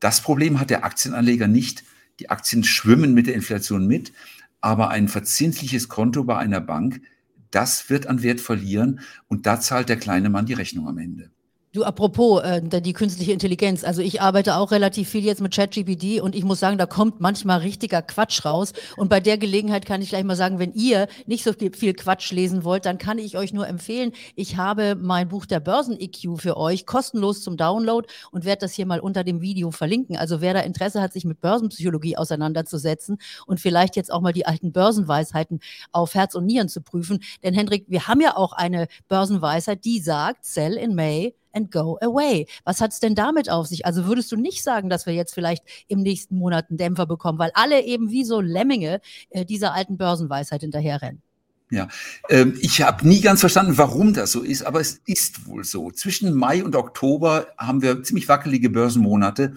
Das 0.00 0.20
Problem 0.20 0.60
hat 0.60 0.70
der 0.70 0.84
Aktienanleger 0.84 1.48
nicht. 1.48 1.84
Die 2.20 2.30
Aktien 2.30 2.64
schwimmen 2.64 3.14
mit 3.14 3.26
der 3.26 3.34
Inflation 3.34 3.86
mit, 3.86 4.12
aber 4.60 4.90
ein 4.90 5.08
verzinsliches 5.08 5.88
Konto 5.88 6.24
bei 6.24 6.36
einer 6.36 6.60
Bank, 6.60 7.02
das 7.50 7.88
wird 7.90 8.06
an 8.06 8.22
Wert 8.22 8.40
verlieren 8.40 9.00
und 9.28 9.46
da 9.46 9.60
zahlt 9.60 9.88
der 9.88 9.98
kleine 9.98 10.30
Mann 10.30 10.46
die 10.46 10.54
Rechnung 10.54 10.88
am 10.88 10.98
Ende. 10.98 11.30
Du, 11.76 11.84
apropos 11.84 12.42
äh, 12.42 12.80
die 12.80 12.94
künstliche 12.94 13.32
Intelligenz. 13.32 13.84
Also 13.84 14.00
ich 14.00 14.22
arbeite 14.22 14.56
auch 14.56 14.70
relativ 14.70 15.10
viel 15.10 15.22
jetzt 15.22 15.42
mit 15.42 15.54
ChatGPT 15.54 16.22
und 16.22 16.34
ich 16.34 16.42
muss 16.42 16.58
sagen, 16.58 16.78
da 16.78 16.86
kommt 16.86 17.20
manchmal 17.20 17.58
richtiger 17.58 18.00
Quatsch 18.00 18.46
raus. 18.46 18.72
Und 18.96 19.10
bei 19.10 19.20
der 19.20 19.36
Gelegenheit 19.36 19.84
kann 19.84 20.00
ich 20.00 20.08
gleich 20.08 20.24
mal 20.24 20.36
sagen, 20.36 20.58
wenn 20.58 20.72
ihr 20.72 21.06
nicht 21.26 21.44
so 21.44 21.52
viel 21.52 21.92
Quatsch 21.92 22.32
lesen 22.32 22.64
wollt, 22.64 22.86
dann 22.86 22.96
kann 22.96 23.18
ich 23.18 23.36
euch 23.36 23.52
nur 23.52 23.68
empfehlen, 23.68 24.12
ich 24.36 24.56
habe 24.56 24.94
mein 24.98 25.28
Buch 25.28 25.44
der 25.44 25.60
Börsen-EQ 25.60 26.40
für 26.40 26.56
euch 26.56 26.86
kostenlos 26.86 27.42
zum 27.42 27.58
Download 27.58 28.08
und 28.30 28.46
werde 28.46 28.60
das 28.60 28.72
hier 28.72 28.86
mal 28.86 29.00
unter 29.00 29.22
dem 29.22 29.42
Video 29.42 29.70
verlinken. 29.70 30.16
Also 30.16 30.40
wer 30.40 30.54
da 30.54 30.60
Interesse 30.60 31.02
hat, 31.02 31.12
sich 31.12 31.26
mit 31.26 31.42
Börsenpsychologie 31.42 32.16
auseinanderzusetzen 32.16 33.18
und 33.46 33.60
vielleicht 33.60 33.96
jetzt 33.96 34.10
auch 34.10 34.22
mal 34.22 34.32
die 34.32 34.46
alten 34.46 34.72
Börsenweisheiten 34.72 35.60
auf 35.92 36.14
Herz 36.14 36.34
und 36.36 36.46
Nieren 36.46 36.70
zu 36.70 36.80
prüfen. 36.80 37.22
Denn 37.42 37.52
Hendrik, 37.52 37.84
wir 37.88 38.08
haben 38.08 38.22
ja 38.22 38.34
auch 38.34 38.54
eine 38.54 38.86
Börsenweisheit, 39.08 39.84
die 39.84 40.00
sagt, 40.00 40.46
sell 40.46 40.78
in 40.78 40.94
May 40.94 41.34
and 41.56 41.70
go 41.72 41.98
away. 42.02 42.46
Was 42.64 42.80
hat 42.80 42.92
es 42.92 43.00
denn 43.00 43.14
damit 43.14 43.50
auf 43.50 43.66
sich? 43.66 43.86
Also 43.86 44.06
würdest 44.06 44.30
du 44.30 44.36
nicht 44.36 44.62
sagen, 44.62 44.88
dass 44.90 45.06
wir 45.06 45.14
jetzt 45.14 45.34
vielleicht 45.34 45.64
im 45.88 46.00
nächsten 46.02 46.36
Monat 46.38 46.68
einen 46.68 46.78
Dämpfer 46.78 47.06
bekommen, 47.06 47.38
weil 47.38 47.50
alle 47.54 47.82
eben 47.82 48.10
wie 48.10 48.24
so 48.24 48.40
Lemminge 48.40 49.00
äh, 49.30 49.44
dieser 49.44 49.74
alten 49.74 49.96
Börsenweisheit 49.96 50.60
hinterherrennen? 50.60 51.22
Ja, 51.68 51.88
ähm, 52.28 52.56
ich 52.60 52.82
habe 52.82 53.06
nie 53.06 53.20
ganz 53.20 53.40
verstanden, 53.40 53.76
warum 53.76 54.14
das 54.14 54.30
so 54.30 54.42
ist, 54.42 54.62
aber 54.62 54.80
es 54.80 55.00
ist 55.04 55.46
wohl 55.46 55.64
so. 55.64 55.90
Zwischen 55.90 56.32
Mai 56.32 56.62
und 56.62 56.76
Oktober 56.76 57.48
haben 57.58 57.82
wir 57.82 58.04
ziemlich 58.04 58.28
wackelige 58.28 58.70
Börsenmonate. 58.70 59.54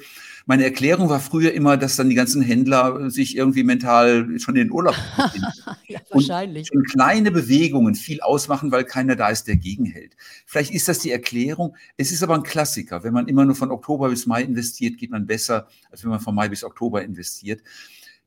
Meine 0.47 0.63
Erklärung 0.63 1.09
war 1.09 1.19
früher 1.19 1.53
immer, 1.53 1.77
dass 1.77 1.97
dann 1.97 2.09
die 2.09 2.15
ganzen 2.15 2.41
Händler 2.41 3.11
sich 3.11 3.37
irgendwie 3.37 3.63
mental 3.63 4.39
schon 4.39 4.55
in 4.55 4.65
den 4.65 4.71
Urlaub 4.71 4.95
ja, 5.87 5.99
wahrscheinlich. 6.09 6.71
Und 6.71 6.89
kleine 6.89 7.29
Bewegungen 7.29 7.93
viel 7.93 8.21
ausmachen, 8.21 8.71
weil 8.71 8.85
keiner 8.85 9.15
da 9.15 9.29
ist, 9.29 9.47
der 9.47 9.57
gegenhält. 9.57 10.15
Vielleicht 10.47 10.71
ist 10.71 10.87
das 10.87 10.97
die 10.97 11.11
Erklärung. 11.11 11.75
Es 11.97 12.11
ist 12.11 12.23
aber 12.23 12.33
ein 12.33 12.41
Klassiker. 12.41 13.03
Wenn 13.03 13.13
man 13.13 13.27
immer 13.27 13.45
nur 13.45 13.53
von 13.53 13.69
Oktober 13.69 14.09
bis 14.09 14.25
Mai 14.25 14.41
investiert, 14.41 14.97
geht 14.97 15.11
man 15.11 15.27
besser, 15.27 15.67
als 15.91 16.03
wenn 16.03 16.09
man 16.09 16.19
von 16.19 16.33
Mai 16.33 16.49
bis 16.49 16.63
Oktober 16.63 17.03
investiert. 17.03 17.61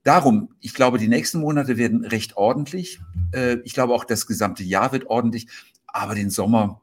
Darum, 0.02 0.50
ich 0.60 0.74
glaube, 0.74 0.98
die 0.98 1.08
nächsten 1.08 1.40
Monate 1.40 1.76
werden 1.78 2.04
recht 2.04 2.36
ordentlich. 2.36 3.00
Äh, 3.32 3.58
ich 3.64 3.74
glaube 3.74 3.94
auch, 3.94 4.04
das 4.04 4.26
gesamte 4.26 4.64
Jahr 4.64 4.92
wird 4.92 5.06
ordentlich. 5.06 5.46
Aber 5.86 6.14
den 6.14 6.30
Sommer, 6.30 6.80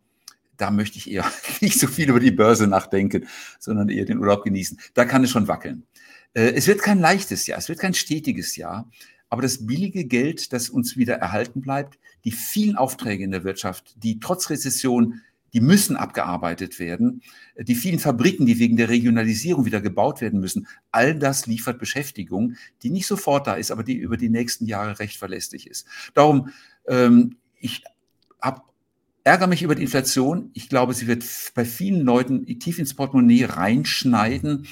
da 0.57 0.71
möchte 0.71 0.97
ich 0.97 1.11
eher 1.11 1.25
nicht 1.61 1.79
so 1.79 1.87
viel 1.87 2.09
über 2.09 2.19
die 2.19 2.31
Börse 2.31 2.67
nachdenken, 2.67 3.27
sondern 3.59 3.89
eher 3.89 4.05
den 4.05 4.19
Urlaub 4.19 4.43
genießen. 4.43 4.79
Da 4.93 5.05
kann 5.05 5.23
es 5.23 5.31
schon 5.31 5.47
wackeln. 5.47 5.83
Äh, 6.33 6.51
es 6.51 6.67
wird 6.67 6.81
kein 6.81 6.99
leichtes 6.99 7.47
Jahr, 7.47 7.59
es 7.59 7.69
wird 7.69 7.79
kein 7.79 7.93
stetiges 7.93 8.55
Jahr, 8.55 8.89
aber 9.29 9.41
das 9.41 9.65
billige 9.65 10.05
Geld, 10.05 10.53
das 10.53 10.69
uns 10.69 10.97
wieder 10.97 11.15
erhalten 11.15 11.61
bleibt, 11.61 11.99
die 12.25 12.31
vielen 12.31 12.75
Aufträge 12.75 13.23
in 13.23 13.31
der 13.31 13.43
Wirtschaft, 13.43 13.95
die 14.03 14.19
trotz 14.19 14.49
Rezession, 14.49 15.21
die 15.53 15.61
müssen 15.61 15.95
abgearbeitet 15.95 16.79
werden, 16.79 17.21
die 17.57 17.75
vielen 17.75 17.99
Fabriken, 17.99 18.45
die 18.45 18.59
wegen 18.59 18.77
der 18.77 18.89
Regionalisierung 18.89 19.65
wieder 19.65 19.81
gebaut 19.81 20.21
werden 20.21 20.39
müssen, 20.39 20.67
all 20.91 21.17
das 21.17 21.47
liefert 21.47 21.79
Beschäftigung, 21.79 22.55
die 22.83 22.89
nicht 22.89 23.07
sofort 23.07 23.47
da 23.47 23.53
ist, 23.53 23.71
aber 23.71 23.83
die 23.83 23.95
über 23.95 24.17
die 24.17 24.29
nächsten 24.29 24.65
Jahre 24.65 24.99
recht 24.99 25.17
verlässlich 25.17 25.67
ist. 25.67 25.87
Darum, 26.13 26.49
ähm, 26.87 27.37
ich 27.59 27.83
habe 28.41 28.61
ärgere 29.23 29.47
mich 29.47 29.63
über 29.63 29.75
die 29.75 29.83
Inflation. 29.83 30.51
Ich 30.53 30.69
glaube, 30.69 30.93
sie 30.93 31.07
wird 31.07 31.23
bei 31.53 31.65
vielen 31.65 32.01
Leuten 32.01 32.45
tief 32.59 32.79
ins 32.79 32.95
Portemonnaie 32.95 33.45
reinschneiden, 33.45 34.67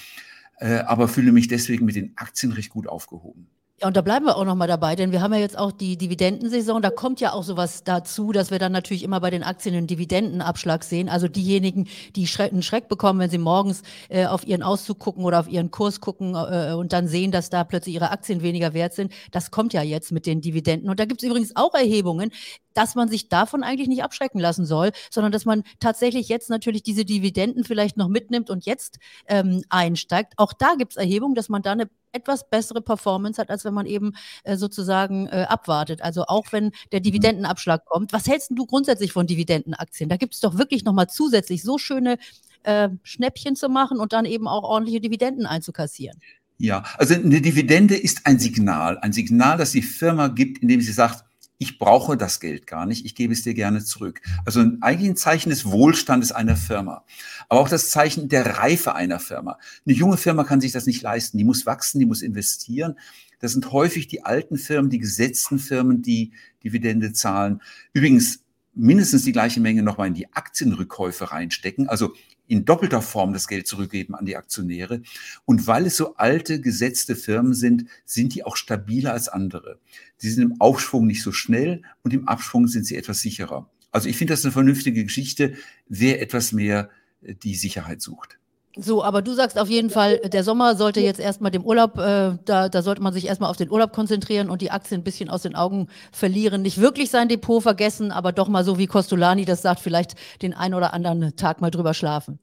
äh, 0.59 0.79
aber 0.79 1.07
fühle 1.07 1.31
mich 1.31 1.47
deswegen 1.47 1.85
mit 1.85 1.95
den 1.95 2.13
Aktien 2.15 2.51
recht 2.51 2.69
gut 2.69 2.87
aufgehoben. 2.87 3.47
Ja, 3.79 3.85
und 3.85 3.95
da 3.95 4.01
bleiben 4.01 4.25
wir 4.25 4.37
auch 4.37 4.43
noch 4.43 4.55
mal 4.55 4.65
dabei, 4.65 4.95
denn 4.95 5.11
wir 5.11 5.21
haben 5.21 5.35
ja 5.35 5.39
jetzt 5.39 5.55
auch 5.55 5.71
die 5.71 5.97
Dividendensaison. 5.97 6.81
Da 6.81 6.89
kommt 6.89 7.19
ja 7.21 7.33
auch 7.33 7.43
sowas 7.43 7.83
dazu, 7.83 8.31
dass 8.31 8.49
wir 8.49 8.57
dann 8.57 8.71
natürlich 8.71 9.03
immer 9.03 9.19
bei 9.19 9.29
den 9.29 9.43
Aktien 9.43 9.75
einen 9.75 9.85
Dividendenabschlag 9.85 10.83
sehen. 10.83 11.09
Also 11.09 11.27
diejenigen, 11.27 11.87
die 12.15 12.25
Schreck, 12.25 12.51
einen 12.51 12.63
Schreck 12.63 12.87
bekommen, 12.87 13.19
wenn 13.19 13.29
sie 13.29 13.37
morgens 13.37 13.83
äh, 14.09 14.25
auf 14.25 14.47
ihren 14.47 14.63
Auszug 14.63 14.97
gucken 14.97 15.25
oder 15.25 15.39
auf 15.39 15.47
ihren 15.47 15.69
Kurs 15.69 16.01
gucken 16.01 16.33
äh, 16.33 16.73
und 16.73 16.91
dann 16.91 17.07
sehen, 17.07 17.31
dass 17.31 17.51
da 17.51 17.63
plötzlich 17.63 17.93
ihre 17.93 18.09
Aktien 18.09 18.41
weniger 18.41 18.73
wert 18.73 18.95
sind. 18.95 19.13
Das 19.29 19.51
kommt 19.51 19.73
ja 19.73 19.83
jetzt 19.83 20.11
mit 20.11 20.25
den 20.25 20.41
Dividenden. 20.41 20.89
Und 20.89 20.99
da 20.99 21.05
gibt 21.05 21.21
es 21.21 21.29
übrigens 21.29 21.55
auch 21.55 21.75
Erhebungen, 21.75 22.31
dass 22.73 22.95
man 22.95 23.09
sich 23.09 23.29
davon 23.29 23.61
eigentlich 23.61 23.89
nicht 23.89 24.03
abschrecken 24.03 24.39
lassen 24.39 24.65
soll, 24.65 24.91
sondern 25.11 25.31
dass 25.31 25.45
man 25.45 25.61
tatsächlich 25.79 26.29
jetzt 26.29 26.49
natürlich 26.49 26.81
diese 26.81 27.05
Dividenden 27.05 27.63
vielleicht 27.63 27.95
noch 27.95 28.07
mitnimmt 28.07 28.49
und 28.49 28.65
jetzt 28.65 28.97
ähm, 29.27 29.61
einsteigt. 29.69 30.33
Auch 30.37 30.53
da 30.53 30.73
gibt 30.75 30.93
es 30.93 30.97
Erhebungen, 30.97 31.35
dass 31.35 31.47
man 31.47 31.61
da 31.61 31.73
eine 31.73 31.87
etwas 32.17 32.49
bessere 32.49 32.81
Performance 32.81 33.41
hat, 33.41 33.49
als 33.49 33.65
wenn 33.65 33.73
man 33.73 33.85
eben 33.85 34.13
äh, 34.43 34.57
sozusagen 34.57 35.27
äh, 35.27 35.45
abwartet. 35.47 36.01
Also 36.01 36.25
auch 36.25 36.51
wenn 36.51 36.71
der 36.91 36.99
mhm. 36.99 37.03
Dividendenabschlag 37.03 37.85
kommt. 37.85 38.13
Was 38.13 38.27
hältst 38.27 38.51
du 38.51 38.65
grundsätzlich 38.65 39.11
von 39.11 39.27
Dividendenaktien? 39.27 40.09
Da 40.09 40.17
gibt 40.17 40.33
es 40.33 40.39
doch 40.39 40.57
wirklich 40.57 40.83
nochmal 40.83 41.07
zusätzlich 41.07 41.63
so 41.63 41.77
schöne 41.77 42.17
äh, 42.63 42.89
Schnäppchen 43.03 43.55
zu 43.55 43.69
machen 43.69 43.99
und 43.99 44.13
dann 44.13 44.25
eben 44.25 44.47
auch 44.47 44.63
ordentliche 44.63 44.99
Dividenden 44.99 45.45
einzukassieren. 45.45 46.19
Ja, 46.59 46.83
also 46.97 47.13
eine 47.13 47.39
Dividende 47.41 47.95
ist 47.95 48.25
ein 48.25 48.39
Signal, 48.39 48.97
ein 48.99 49.13
Signal, 49.13 49.57
das 49.57 49.71
die 49.73 49.83
Firma 49.83 50.27
gibt, 50.27 50.57
indem 50.59 50.81
sie 50.81 50.91
sagt, 50.91 51.23
ich 51.57 51.79
brauche 51.79 52.17
das 52.17 52.39
Geld 52.39 52.67
gar 52.67 52.85
nicht, 52.85 53.05
ich 53.05 53.15
gebe 53.15 53.33
es 53.33 53.41
dir 53.41 53.53
gerne 53.53 53.83
zurück. 53.83 54.21
Also 54.45 54.61
eigentlich 54.81 55.09
ein 55.09 55.15
Zeichen 55.15 55.49
des 55.49 55.65
Wohlstandes 55.65 56.31
einer 56.31 56.55
Firma, 56.55 57.03
aber 57.49 57.61
auch 57.61 57.69
das 57.69 57.89
Zeichen 57.89 58.29
der 58.29 58.57
Reife 58.57 58.95
einer 58.95 59.19
Firma. 59.19 59.57
Eine 59.85 59.95
junge 59.95 60.17
Firma 60.17 60.43
kann 60.43 60.61
sich 60.61 60.71
das 60.71 60.85
nicht 60.85 61.01
leisten, 61.01 61.37
die 61.37 61.43
muss 61.43 61.65
wachsen, 61.65 61.99
die 61.99 62.05
muss 62.05 62.21
investieren. 62.21 62.95
Das 63.39 63.51
sind 63.53 63.71
häufig 63.71 64.07
die 64.07 64.23
alten 64.23 64.57
Firmen, 64.57 64.89
die 64.89 64.99
gesetzten 64.99 65.59
Firmen, 65.59 66.01
die 66.01 66.33
Dividende 66.63 67.13
zahlen. 67.13 67.61
Übrigens 67.93 68.43
mindestens 68.73 69.23
die 69.23 69.31
gleiche 69.31 69.59
Menge 69.59 69.83
nochmal 69.83 70.07
in 70.07 70.13
die 70.13 70.31
Aktienrückkäufe 70.33 71.31
reinstecken. 71.31 71.89
Also 71.89 72.13
in 72.47 72.65
doppelter 72.65 73.01
Form 73.01 73.33
das 73.33 73.47
Geld 73.47 73.67
zurückgeben 73.67 74.15
an 74.15 74.25
die 74.25 74.37
Aktionäre. 74.37 75.01
Und 75.45 75.67
weil 75.67 75.85
es 75.85 75.97
so 75.97 76.15
alte, 76.15 76.61
gesetzte 76.61 77.15
Firmen 77.15 77.53
sind, 77.53 77.85
sind 78.05 78.33
die 78.33 78.43
auch 78.43 78.55
stabiler 78.55 79.13
als 79.13 79.27
andere. 79.27 79.79
Sie 80.17 80.29
sind 80.29 80.43
im 80.43 80.61
Aufschwung 80.61 81.05
nicht 81.05 81.21
so 81.21 81.31
schnell 81.31 81.81
und 82.03 82.13
im 82.13 82.27
Abschwung 82.27 82.67
sind 82.67 82.85
sie 82.85 82.95
etwas 82.95 83.21
sicherer. 83.21 83.69
Also 83.91 84.09
ich 84.09 84.17
finde 84.17 84.33
das 84.33 84.43
eine 84.43 84.51
vernünftige 84.51 85.03
Geschichte, 85.03 85.55
wer 85.87 86.21
etwas 86.21 86.51
mehr 86.51 86.89
äh, 87.21 87.35
die 87.35 87.55
Sicherheit 87.55 88.01
sucht. 88.01 88.39
So, 88.79 89.03
aber 89.03 89.21
du 89.21 89.33
sagst 89.33 89.57
auf 89.57 89.69
jeden 89.69 89.89
Fall, 89.89 90.17
der 90.19 90.43
Sommer 90.43 90.75
sollte 90.75 90.99
jetzt 90.99 91.19
erstmal 91.19 91.51
dem 91.51 91.63
Urlaub, 91.63 91.97
äh, 91.97 92.37
da, 92.45 92.69
da 92.69 92.81
sollte 92.81 93.01
man 93.01 93.13
sich 93.13 93.27
erstmal 93.27 93.49
auf 93.49 93.57
den 93.57 93.71
Urlaub 93.71 93.91
konzentrieren 93.91 94.49
und 94.49 94.61
die 94.61 94.69
Aktien 94.69 95.01
ein 95.01 95.03
bisschen 95.03 95.29
aus 95.29 95.41
den 95.41 95.55
Augen 95.55 95.87
verlieren. 96.11 96.61
Nicht 96.61 96.79
wirklich 96.79 97.09
sein 97.09 97.27
Depot 97.27 97.61
vergessen, 97.63 98.11
aber 98.11 98.31
doch 98.31 98.47
mal 98.47 98.63
so 98.63 98.77
wie 98.77 98.87
Costolani 98.87 99.45
das 99.45 99.63
sagt, 99.63 99.79
vielleicht 99.79 100.15
den 100.41 100.53
einen 100.53 100.75
oder 100.75 100.93
anderen 100.93 101.35
Tag 101.35 101.59
mal 101.59 101.71
drüber 101.71 101.93
schlafen. 101.93 102.39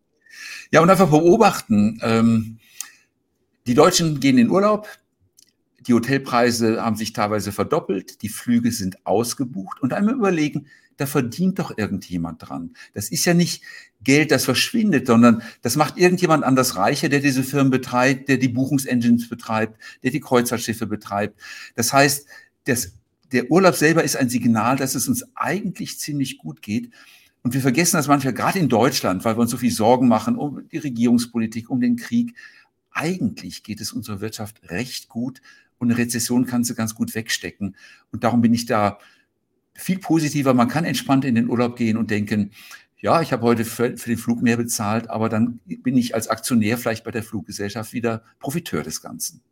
Ja, 0.73 0.81
und 0.81 0.91
einfach 0.91 1.09
beobachten. 1.09 2.00
Ähm, 2.03 2.59
die 3.67 3.75
Deutschen 3.75 4.19
gehen 4.19 4.37
in 4.37 4.50
Urlaub, 4.50 4.88
die 5.87 5.95
Hotelpreise 5.95 6.83
haben 6.83 6.97
sich 6.97 7.12
teilweise 7.12 7.53
verdoppelt, 7.53 8.23
die 8.23 8.29
Flüge 8.29 8.73
sind 8.73 9.07
ausgebucht 9.07 9.81
und 9.81 9.93
einmal 9.93 10.14
überlegen, 10.14 10.67
da 10.97 11.07
verdient 11.07 11.59
doch 11.59 11.76
irgendjemand 11.76 12.49
dran. 12.49 12.75
Das 12.93 13.09
ist 13.09 13.25
ja 13.25 13.35
nicht 13.35 13.62
Geld, 14.03 14.31
das 14.31 14.45
verschwindet, 14.45 15.07
sondern 15.07 15.43
das 15.62 15.76
macht 15.76 15.99
irgendjemand 15.99 16.45
anders 16.45 16.76
reicher, 16.76 17.09
der 17.09 17.21
diese 17.21 17.43
Firmen 17.43 17.71
betreibt, 17.71 18.29
der 18.29 18.37
die 18.37 18.49
Buchungsengines 18.49 19.29
betreibt, 19.29 19.81
der 20.03 20.11
die 20.11 20.21
Kreuzfahrtschiffe 20.21 20.87
betreibt. 20.87 21.41
Das 21.75 21.93
heißt, 21.93 22.26
das, 22.64 22.93
der 23.33 23.50
Urlaub 23.50 23.75
selber 23.75 24.05
ist 24.05 24.17
ein 24.17 24.29
Signal, 24.29 24.76
dass 24.76 24.95
es 24.95 25.09
uns 25.09 25.25
eigentlich 25.35 25.99
ziemlich 25.99 26.38
gut 26.38 26.62
geht. 26.62 26.91
Und 27.43 27.53
wir 27.53 27.61
vergessen 27.61 27.97
das 27.97 28.09
manchmal, 28.09 28.33
gerade 28.33 28.59
in 28.59 28.69
Deutschland, 28.69 29.25
weil 29.25 29.37
wir 29.37 29.41
uns 29.41 29.50
so 29.50 29.59
viel 29.59 29.73
Sorgen 29.73 30.09
machen 30.09 30.37
um 30.37 30.67
die 30.71 30.79
Regierungspolitik, 30.79 31.69
um 31.69 31.81
den 31.81 31.97
Krieg. 31.97 32.35
Eigentlich 32.95 33.63
geht 33.63 33.81
es 33.81 33.93
unserer 33.93 34.21
Wirtschaft 34.21 34.71
recht 34.71 35.09
gut 35.09 35.43
und 35.79 35.91
eine 35.91 35.99
Rezession 35.99 36.47
kann 36.47 36.65
sie 36.65 36.75
ganz 36.75 36.95
gut 36.95 37.15
wegstecken. 37.15 37.77
Und 38.13 38.25
darum 38.25 38.41
bin 38.41 38.55
ich 38.55 38.67
da 38.67 38.99
viel 39.75 39.99
positiver. 39.99 40.55
Man 40.55 40.69
kann 40.69 40.85
entspannt 40.85 41.25
in 41.25 41.35
den 41.35 41.51
Urlaub 41.51 41.77
gehen 41.77 41.97
und 41.97 42.11
denken, 42.11 42.53
ja, 42.99 43.21
ich 43.21 43.33
habe 43.33 43.43
heute 43.43 43.65
für, 43.65 43.97
für, 43.99 44.09
den 44.09 44.17
Flug 44.17 44.41
mehr 44.41 44.57
bezahlt, 44.57 45.11
aber 45.11 45.29
dann 45.29 45.61
bin 45.67 45.97
ich 45.97 46.15
als 46.15 46.29
Aktionär 46.29 46.79
vielleicht 46.79 47.05
bei 47.05 47.11
der 47.11 47.23
Fluggesellschaft 47.23 47.93
wieder 47.93 48.23
Profiteur 48.39 48.83
des 48.83 49.03
Ganzen. 49.03 49.43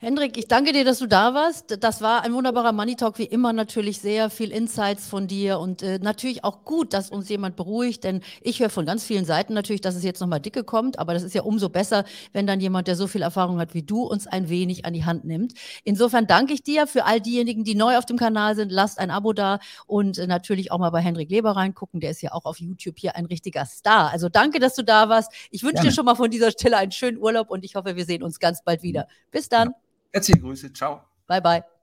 Hendrik, 0.00 0.36
ich 0.36 0.46
danke 0.46 0.72
dir, 0.72 0.84
dass 0.84 1.00
du 1.00 1.08
da 1.08 1.34
warst. 1.34 1.82
Das 1.82 2.00
war 2.00 2.22
ein 2.22 2.32
wunderbarer 2.32 2.70
Money 2.70 2.94
Talk, 2.94 3.18
wie 3.18 3.24
immer 3.24 3.52
natürlich 3.52 3.98
sehr 3.98 4.30
viel 4.30 4.52
Insights 4.52 5.08
von 5.08 5.26
dir 5.26 5.58
und 5.58 5.82
äh, 5.82 5.98
natürlich 5.98 6.44
auch 6.44 6.64
gut, 6.64 6.94
dass 6.94 7.10
uns 7.10 7.28
jemand 7.28 7.56
beruhigt, 7.56 8.04
denn 8.04 8.22
ich 8.40 8.60
höre 8.60 8.70
von 8.70 8.86
ganz 8.86 9.02
vielen 9.02 9.24
Seiten 9.24 9.54
natürlich, 9.54 9.80
dass 9.80 9.96
es 9.96 10.04
jetzt 10.04 10.20
nochmal 10.20 10.38
dicke 10.38 10.62
kommt, 10.62 11.00
aber 11.00 11.14
das 11.14 11.24
ist 11.24 11.34
ja 11.34 11.42
umso 11.42 11.68
besser, 11.68 12.04
wenn 12.32 12.46
dann 12.46 12.60
jemand, 12.60 12.86
der 12.86 12.94
so 12.94 13.08
viel 13.08 13.22
Erfahrung 13.22 13.58
hat 13.58 13.74
wie 13.74 13.82
du, 13.82 14.04
uns 14.04 14.28
ein 14.28 14.48
wenig 14.48 14.84
an 14.84 14.92
die 14.92 15.04
Hand 15.04 15.24
nimmt. 15.24 15.54
Insofern 15.82 16.28
danke 16.28 16.54
ich 16.54 16.62
dir 16.62 16.86
für 16.86 17.04
all 17.04 17.20
diejenigen, 17.20 17.64
die 17.64 17.74
neu 17.74 17.98
auf 17.98 18.06
dem 18.06 18.18
Kanal 18.18 18.54
sind. 18.54 18.70
Lasst 18.70 19.00
ein 19.00 19.10
Abo 19.10 19.32
da 19.32 19.58
und 19.88 20.16
äh, 20.16 20.28
natürlich 20.28 20.70
auch 20.70 20.78
mal 20.78 20.90
bei 20.90 21.00
Hendrik 21.00 21.28
Leber 21.28 21.56
reingucken. 21.56 21.98
Der 21.98 22.12
ist 22.12 22.22
ja 22.22 22.30
auch 22.30 22.44
auf 22.44 22.60
YouTube 22.60 23.00
hier 23.00 23.16
ein 23.16 23.26
richtiger 23.26 23.66
Star. 23.66 24.12
Also 24.12 24.28
danke, 24.28 24.60
dass 24.60 24.76
du 24.76 24.84
da 24.84 25.08
warst. 25.08 25.32
Ich 25.50 25.64
wünsche 25.64 25.82
dir 25.82 25.90
schon 25.90 26.04
mal 26.04 26.14
von 26.14 26.30
dieser 26.30 26.52
Stelle 26.52 26.76
einen 26.76 26.92
schönen 26.92 27.18
Urlaub 27.18 27.50
und 27.50 27.64
ich 27.64 27.74
hoffe, 27.74 27.96
wir 27.96 28.04
sehen 28.04 28.22
uns 28.22 28.38
ganz 28.38 28.62
bald 28.62 28.84
wieder. 28.84 29.08
Bis 29.32 29.48
dann. 29.48 29.74
Herzliche 30.12 30.40
Grüße. 30.40 30.72
Ciao. 30.72 31.04
Bye, 31.26 31.40
bye. 31.40 31.77